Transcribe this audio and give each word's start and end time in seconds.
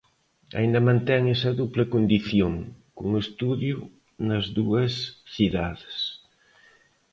Aínda 0.59 0.85
mantén 0.89 1.21
esa 1.35 1.51
dupla 1.59 1.85
condición, 1.93 2.53
con 2.97 3.07
estudio 3.23 3.75
nas 4.27 4.45
dúas 4.57 4.93
cidades. 5.33 5.97